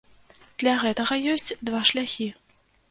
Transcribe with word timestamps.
Для 0.63 0.73
гэтага 0.85 1.21
ёсць 1.35 1.57
два 1.71 1.85
шляхі. 1.93 2.29